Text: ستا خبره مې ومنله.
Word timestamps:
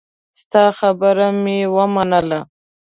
ستا 0.39 0.63
خبره 0.79 1.27
مې 1.43 1.59
ومنله. 1.75 2.39